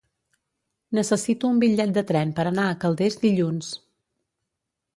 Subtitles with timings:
[0.99, 3.73] Necessito un bitllet de tren per anar a Calders dilluns.